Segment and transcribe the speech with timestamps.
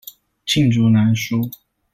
[0.47, 1.47] 罄竹難書